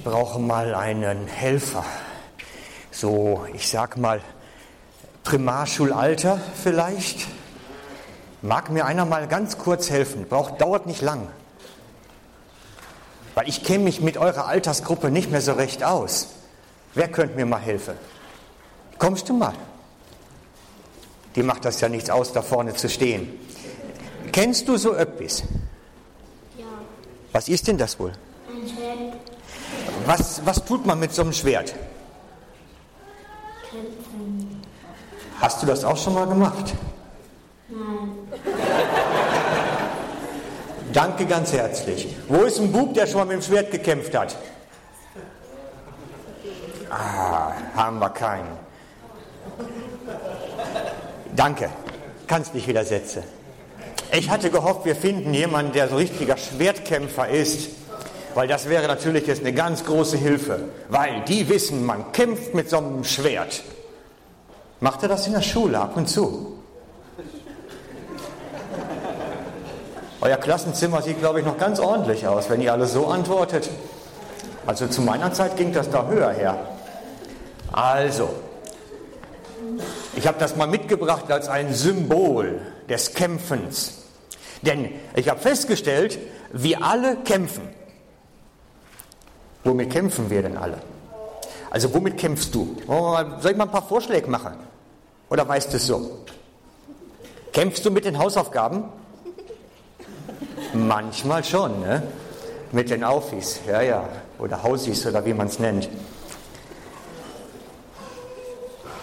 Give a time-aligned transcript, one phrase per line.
[0.00, 1.84] Ich brauche mal einen Helfer.
[2.90, 4.22] So, ich sag mal,
[5.24, 7.26] Primarschulalter vielleicht.
[8.40, 10.24] Mag mir einer mal ganz kurz helfen?
[10.26, 11.28] Braucht, dauert nicht lang.
[13.34, 16.28] Weil ich kenne mich mit eurer Altersgruppe nicht mehr so recht aus.
[16.94, 17.92] Wer könnte mir mal helfen?
[18.96, 19.52] Kommst du mal?
[21.36, 23.38] Die macht das ja nichts aus, da vorne zu stehen.
[24.32, 25.42] Kennst du so öppis?
[26.56, 26.64] Ja,
[27.32, 28.12] Was ist denn das wohl?
[30.10, 31.72] Was, was tut man mit so einem Schwert?
[33.70, 34.60] kämpfen.
[35.40, 36.74] Hast du das auch schon mal gemacht?
[37.68, 37.78] Nein,
[40.92, 42.16] Danke ganz herzlich.
[42.26, 44.34] Wo ist ein Bub, der schon mal mit dem Schwert gekämpft hat?
[46.90, 48.48] Ah, haben wir keinen.
[51.36, 51.70] Danke.
[52.26, 53.22] Kannst dich wieder setzen.
[54.10, 57.70] Ich hatte gehofft, wir finden jemanden, der so richtiger Schwertkämpfer ist.
[58.34, 60.60] Weil das wäre natürlich jetzt eine ganz große Hilfe.
[60.88, 63.62] Weil die wissen, man kämpft mit so einem Schwert.
[64.80, 66.56] Macht er das in der Schule ab und zu?
[70.22, 73.70] Euer Klassenzimmer sieht, glaube ich, noch ganz ordentlich aus, wenn ihr alle so antwortet.
[74.66, 76.58] Also zu meiner Zeit ging das da höher her.
[77.72, 78.28] Also,
[80.14, 83.94] ich habe das mal mitgebracht als ein Symbol des Kämpfens.
[84.62, 86.18] Denn ich habe festgestellt,
[86.52, 87.62] wir alle kämpfen.
[89.64, 90.78] Womit kämpfen wir denn alle?
[91.70, 92.76] Also womit kämpfst du?
[92.86, 94.54] Mal- Soll ich mal ein paar Vorschläge machen?
[95.28, 96.18] Oder weißt du es so?
[97.52, 98.84] Kämpfst du mit den Hausaufgaben?
[100.72, 102.02] Manchmal schon, ne?
[102.72, 104.08] Mit den Aufis, ja, ja.
[104.38, 105.88] Oder Hausis oder wie man es nennt.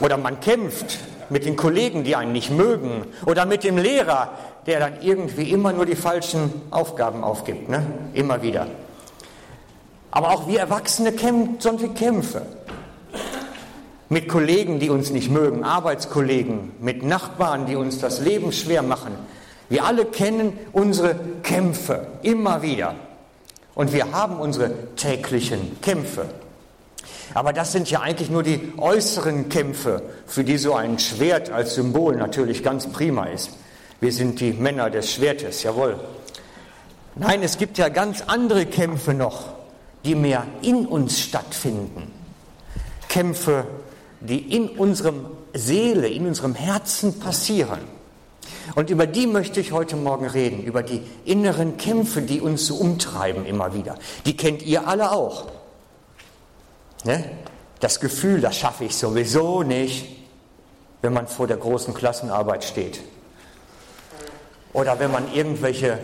[0.00, 0.98] Oder man kämpft
[1.30, 3.06] mit den Kollegen, die einen nicht mögen.
[3.26, 4.30] Oder mit dem Lehrer,
[4.66, 7.84] der dann irgendwie immer nur die falschen Aufgaben aufgibt, ne?
[8.12, 8.66] Immer wieder.
[10.16, 12.40] Aber auch wir Erwachsene kämpfen solche Kämpfe.
[14.08, 19.12] Mit Kollegen, die uns nicht mögen, Arbeitskollegen, mit Nachbarn, die uns das Leben schwer machen.
[19.68, 22.94] Wir alle kennen unsere Kämpfe immer wieder.
[23.74, 26.24] Und wir haben unsere täglichen Kämpfe.
[27.34, 31.74] Aber das sind ja eigentlich nur die äußeren Kämpfe, für die so ein Schwert als
[31.74, 33.50] Symbol natürlich ganz prima ist.
[34.00, 36.00] Wir sind die Männer des Schwertes, jawohl.
[37.16, 39.55] Nein, es gibt ja ganz andere Kämpfe noch,
[40.06, 42.10] die mehr in uns stattfinden.
[43.08, 43.66] Kämpfe,
[44.20, 47.80] die in unserem Seele, in unserem Herzen passieren.
[48.74, 52.76] Und über die möchte ich heute Morgen reden, über die inneren Kämpfe, die uns so
[52.76, 53.96] umtreiben immer wieder.
[54.24, 55.46] Die kennt ihr alle auch.
[57.04, 57.24] Ne?
[57.80, 60.06] Das Gefühl, das schaffe ich sowieso nicht,
[61.02, 63.00] wenn man vor der großen Klassenarbeit steht.
[64.72, 65.98] Oder wenn man irgendwelche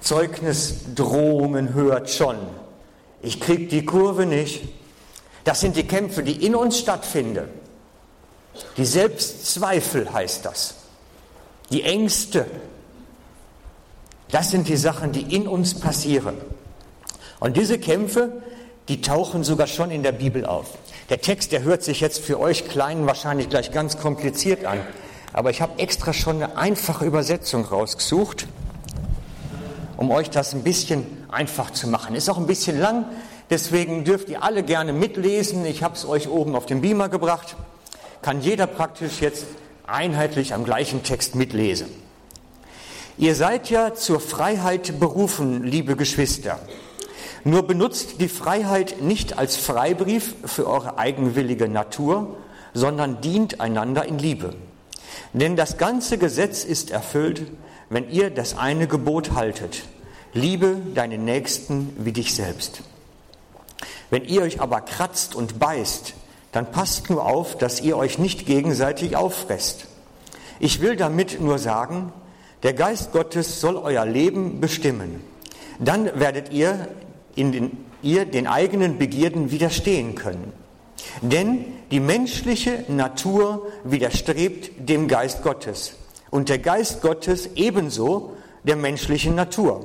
[0.00, 2.36] Zeugnisdrohungen hört schon.
[3.26, 4.62] Ich kriege die Kurve nicht.
[5.42, 7.48] Das sind die Kämpfe, die in uns stattfinden.
[8.76, 10.76] Die Selbstzweifel heißt das.
[11.72, 12.46] Die Ängste.
[14.30, 16.36] Das sind die Sachen, die in uns passieren.
[17.40, 18.42] Und diese Kämpfe,
[18.86, 20.78] die tauchen sogar schon in der Bibel auf.
[21.10, 24.78] Der Text, der hört sich jetzt für euch Kleinen wahrscheinlich gleich ganz kompliziert an.
[25.32, 28.46] Aber ich habe extra schon eine einfache Übersetzung rausgesucht,
[29.96, 32.16] um euch das ein bisschen einfach zu machen.
[32.16, 33.04] Ist auch ein bisschen lang,
[33.50, 35.64] deswegen dürft ihr alle gerne mitlesen.
[35.66, 37.56] Ich habe es euch oben auf dem Beamer gebracht.
[38.22, 39.44] Kann jeder praktisch jetzt
[39.86, 41.88] einheitlich am gleichen Text mitlesen.
[43.18, 46.58] Ihr seid ja zur Freiheit berufen, liebe Geschwister.
[47.44, 52.36] Nur benutzt die Freiheit nicht als Freibrief für eure eigenwillige Natur,
[52.74, 54.54] sondern dient einander in Liebe.
[55.32, 57.42] Denn das ganze Gesetz ist erfüllt,
[57.88, 59.84] wenn ihr das eine Gebot haltet.
[60.32, 62.82] Liebe deinen Nächsten wie dich selbst.
[64.10, 66.14] Wenn ihr euch aber kratzt und beißt,
[66.52, 69.86] dann passt nur auf, dass ihr euch nicht gegenseitig auffresst.
[70.58, 72.12] Ich will damit nur sagen,
[72.62, 75.22] der Geist Gottes soll euer Leben bestimmen.
[75.78, 76.88] Dann werdet ihr
[77.34, 80.52] in den, ihr den eigenen Begierden widerstehen können.
[81.20, 85.94] Denn die menschliche Natur widerstrebt dem Geist Gottes
[86.30, 88.32] und der Geist Gottes ebenso
[88.64, 89.84] der menschlichen Natur.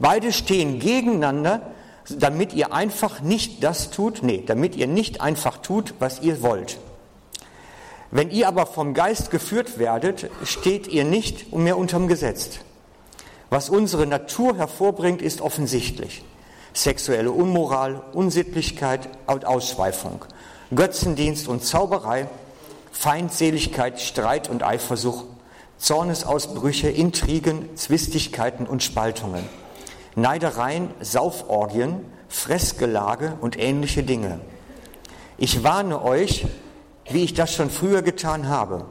[0.00, 1.60] Beide stehen gegeneinander,
[2.08, 6.78] damit ihr einfach nicht das tut, nee, damit ihr nicht einfach tut, was ihr wollt.
[8.10, 12.58] Wenn ihr aber vom Geist geführt werdet, steht ihr nicht mehr unterm Gesetz.
[13.50, 16.24] Was unsere Natur hervorbringt, ist offensichtlich.
[16.72, 20.24] Sexuelle Unmoral, Unsittlichkeit und Ausschweifung,
[20.74, 22.28] Götzendienst und Zauberei,
[22.90, 25.26] Feindseligkeit, Streit und Eifersucht,
[25.78, 29.44] Zornesausbrüche, Intrigen, Zwistigkeiten und Spaltungen,
[30.20, 34.40] Neidereien, Sauforgien, Fressgelage und ähnliche Dinge.
[35.36, 36.46] Ich warne euch,
[37.08, 38.86] wie ich das schon früher getan habe.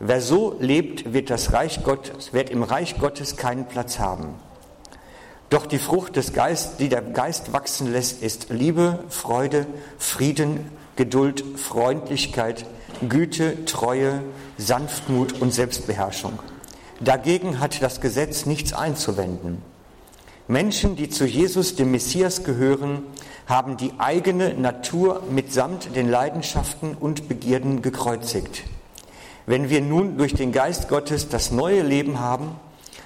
[0.00, 4.34] Wer so lebt, wird, das Reich Gottes, wird im Reich Gottes keinen Platz haben.
[5.48, 9.66] Doch die Frucht des Geistes, die der Geist wachsen lässt, ist Liebe, Freude,
[9.98, 12.66] Frieden, Geduld, Freundlichkeit,
[13.08, 14.22] Güte, Treue,
[14.58, 16.38] Sanftmut und Selbstbeherrschung.
[17.00, 19.62] Dagegen hat das Gesetz nichts einzuwenden.
[20.48, 23.04] Menschen, die zu Jesus, dem Messias, gehören,
[23.46, 28.64] haben die eigene Natur mitsamt den Leidenschaften und Begierden gekreuzigt.
[29.46, 32.56] Wenn wir nun durch den Geist Gottes das neue Leben haben,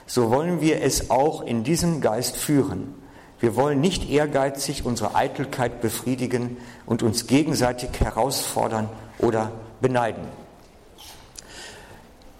[0.06, 2.94] so wollen wir es auch in diesem Geist führen.
[3.40, 6.56] Wir wollen nicht ehrgeizig unsere Eitelkeit befriedigen
[6.86, 8.88] und uns gegenseitig herausfordern
[9.18, 10.24] oder beneiden.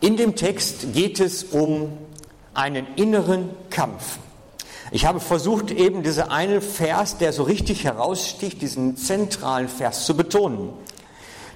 [0.01, 1.93] In dem Text geht es um
[2.55, 4.19] einen inneren Kampf.
[4.91, 10.17] Ich habe versucht, eben diesen einen Vers, der so richtig heraussticht, diesen zentralen Vers zu
[10.17, 10.71] betonen.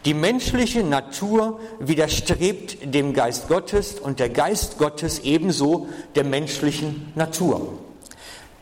[0.05, 7.75] Die menschliche Natur widerstrebt dem Geist Gottes und der Geist Gottes ebenso der menschlichen Natur.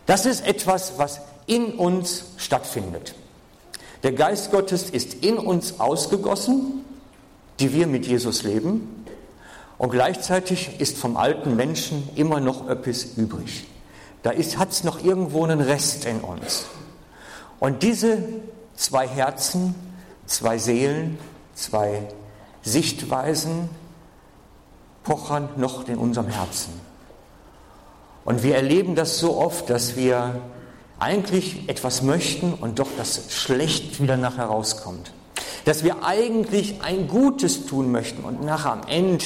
[0.07, 3.15] Das ist etwas, was in uns stattfindet.
[4.03, 6.85] Der Geist Gottes ist in uns ausgegossen,
[7.61, 9.05] die wir mit Jesus leben,
[9.77, 13.65] und gleichzeitig ist vom alten Menschen immer noch etwas übrig.
[14.23, 16.67] Da hat es noch irgendwo einen Rest in uns.
[17.61, 18.19] Und diese
[18.75, 19.75] zwei Herzen
[20.29, 21.19] zwei Seelen,
[21.55, 22.03] zwei
[22.63, 23.69] Sichtweisen
[25.03, 26.73] pochern noch in unserem Herzen.
[28.25, 30.41] Und wir erleben das so oft, dass wir
[30.99, 35.13] eigentlich etwas möchten und doch das schlecht wieder nachher rauskommt.
[35.65, 39.25] Dass wir eigentlich ein Gutes tun möchten und nachher am Ende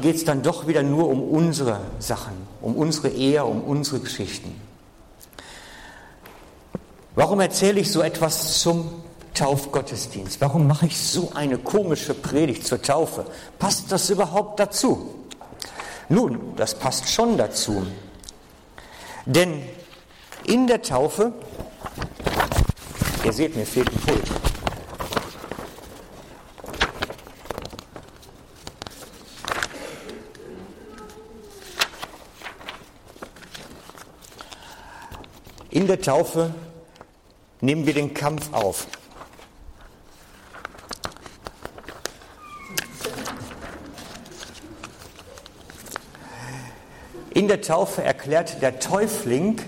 [0.00, 4.60] geht es dann doch wieder nur um unsere Sachen, um unsere Ehe, um unsere Geschichten.
[7.14, 9.02] Warum erzähle ich so etwas zum
[9.34, 10.40] Taufgottesdienst.
[10.40, 13.24] Warum mache ich so eine komische Predigt zur Taufe?
[13.58, 15.14] Passt das überhaupt dazu?
[16.08, 17.86] Nun, das passt schon dazu.
[19.24, 19.62] Denn
[20.44, 21.32] in der Taufe,
[23.24, 24.41] ihr seht, mir fehlt ein Pult.
[35.72, 36.52] In der Taufe
[37.62, 38.86] nehmen wir den Kampf auf.
[47.32, 49.62] In der Taufe erklärt der Täufling,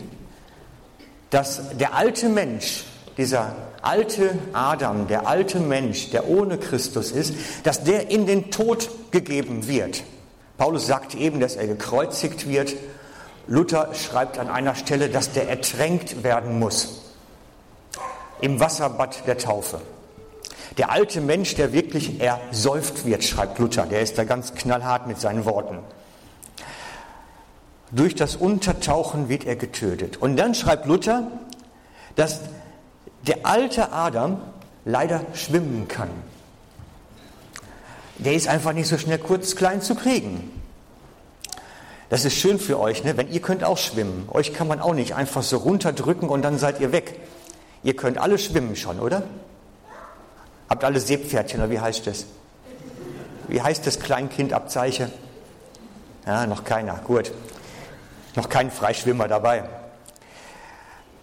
[1.31, 2.85] dass der alte Mensch,
[3.17, 8.91] dieser alte Adam, der alte Mensch, der ohne Christus ist, dass der in den Tod
[9.11, 10.03] gegeben wird.
[10.59, 12.75] Paulus sagt eben, dass er gekreuzigt wird.
[13.47, 17.03] Luther schreibt an einer Stelle, dass der ertränkt werden muss
[18.41, 19.81] im Wasserbad der Taufe.
[20.79, 25.21] Der alte Mensch, der wirklich ersäuft wird, schreibt Luther, der ist da ganz knallhart mit
[25.21, 25.79] seinen Worten.
[27.93, 30.17] Durch das Untertauchen wird er getötet.
[30.17, 31.31] Und dann schreibt Luther,
[32.17, 32.41] dass
[33.27, 34.41] der alte Adam
[34.85, 36.11] leider schwimmen kann.
[38.19, 40.51] Der ist einfach nicht so schnell kurz klein zu kriegen.
[42.11, 43.17] Das ist schön für euch, ne?
[43.17, 44.29] wenn ihr könnt auch schwimmen.
[44.31, 47.19] Euch kann man auch nicht einfach so runterdrücken und dann seid ihr weg.
[47.83, 49.23] Ihr könnt alle schwimmen schon, oder?
[50.69, 52.27] Habt alle Seepferdchen, oder wie heißt das?
[53.49, 55.11] Wie heißt das Kleinkindabzeichen?
[56.27, 57.01] Ja, noch keiner.
[57.05, 57.33] Gut
[58.37, 59.65] noch kein Freischwimmer dabei.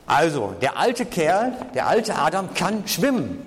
[0.05, 3.45] Also, der alte Kerl, der alte Adam kann schwimmen.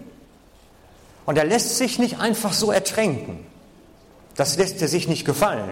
[1.26, 3.47] Und er lässt sich nicht einfach so ertränken.
[4.37, 5.70] Das lässt er sich nicht gefallen.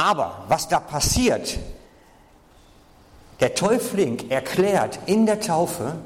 [0.00, 1.58] Aber was da passiert,
[3.40, 5.96] der Täufling erklärt in der Taufe,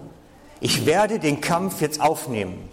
[0.58, 2.68] ich werde den Kampf jetzt aufnehmen.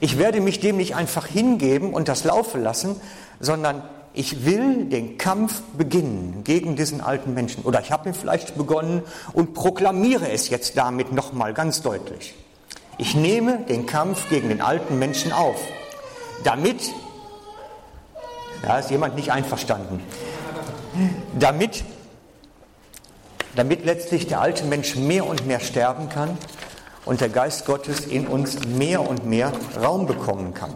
[0.00, 3.00] Ich werde mich dem nicht einfach hingeben und das laufen lassen,
[3.40, 3.82] sondern
[4.12, 7.64] ich will den Kampf beginnen gegen diesen alten Menschen.
[7.64, 9.00] Oder ich habe ihn vielleicht begonnen
[9.32, 12.34] und proklamiere es jetzt damit nochmal ganz deutlich.
[12.98, 15.56] Ich nehme den Kampf gegen den alten Menschen auf,
[16.44, 16.92] damit,
[18.64, 20.00] da ist jemand nicht einverstanden,
[21.38, 21.84] damit,
[23.56, 26.38] damit letztlich der alte Mensch mehr und mehr sterben kann
[27.04, 29.52] und der Geist Gottes in uns mehr und mehr
[29.82, 30.74] Raum bekommen kann.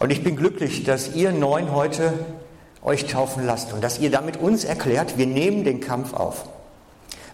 [0.00, 2.12] Und ich bin glücklich, dass ihr neun heute
[2.82, 6.48] euch taufen lasst und dass ihr damit uns erklärt, wir nehmen den Kampf auf.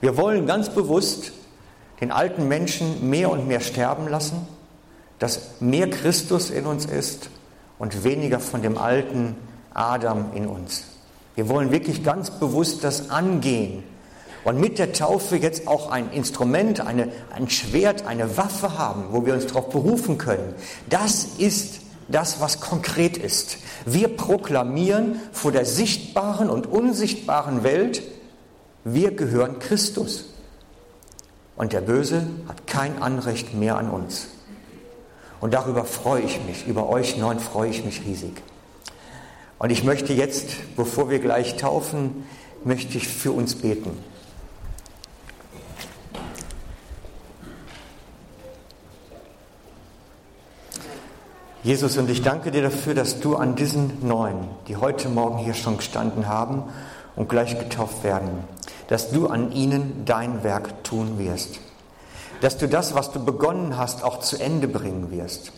[0.02, 1.32] Wir wollen ganz bewusst
[2.02, 4.46] den alten Menschen mehr und mehr sterben lassen,
[5.18, 7.30] dass mehr Christus in uns ist
[7.78, 9.36] und weniger von dem alten
[9.74, 10.84] Adam in uns.
[11.34, 13.84] Wir wollen wirklich ganz bewusst das angehen,
[14.46, 19.26] und mit der Taufe jetzt auch ein Instrument, eine, ein Schwert, eine Waffe haben, wo
[19.26, 20.54] wir uns darauf berufen können.
[20.88, 23.58] Das ist das, was konkret ist.
[23.86, 28.02] Wir proklamieren vor der sichtbaren und unsichtbaren Welt,
[28.84, 30.26] wir gehören Christus.
[31.56, 34.28] Und der Böse hat kein Anrecht mehr an uns.
[35.40, 38.42] Und darüber freue ich mich, über euch neun freue ich mich riesig.
[39.58, 42.24] Und ich möchte jetzt, bevor wir gleich taufen,
[42.64, 43.96] möchte ich für uns beten.
[51.62, 55.54] Jesus, und ich danke dir dafür, dass du an diesen Neuen, die heute Morgen hier
[55.54, 56.62] schon gestanden haben
[57.16, 58.44] und gleich getauft werden,
[58.86, 61.58] dass du an ihnen dein Werk tun wirst.
[62.40, 65.52] Dass du das, was du begonnen hast, auch zu Ende bringen wirst.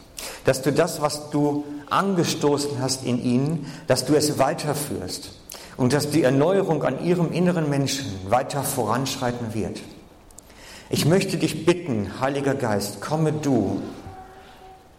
[0.45, 5.31] Dass du das, was du angestoßen hast in ihnen, dass du es weiterführst
[5.77, 9.81] und dass die Erneuerung an ihrem inneren Menschen weiter voranschreiten wird.
[10.91, 13.81] Ich möchte dich bitten, Heiliger Geist, komme du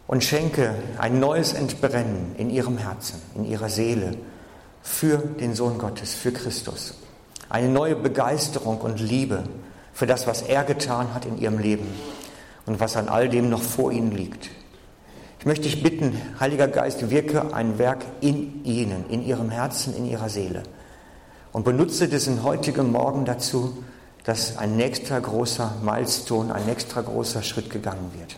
[0.08, 4.16] und schenke ein neues Entbrennen in ihrem Herzen, in ihrer Seele
[4.82, 6.96] für den Sohn Gottes, für Christus.
[7.50, 9.44] Eine neue Begeisterung und Liebe
[10.00, 11.86] für das, was er getan hat in ihrem Leben
[12.66, 14.50] und was an all dem noch vor ihnen liegt.
[15.40, 20.06] Ich möchte dich bitten, Heiliger Geist, wirke ein Werk in ihnen, in ihrem Herzen, in
[20.06, 20.64] ihrer Seele.
[21.52, 23.84] Und benutze diesen heutigen Morgen dazu,
[24.24, 28.38] dass ein nächster großer Milestone, ein nächster großer Schritt gegangen wird.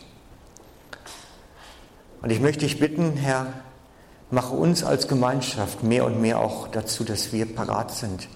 [2.24, 3.54] Und ich möchte dich bitten, Herr,
[4.32, 8.30] mache uns als Gemeinschaft mehr und mehr auch dazu, dass wir parat sind,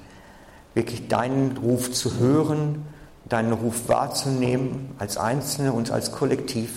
[0.75, 2.85] wirklich deinen Ruf zu hören,
[3.29, 6.69] deinen Ruf wahrzunehmen als Einzelne und als Kollektiv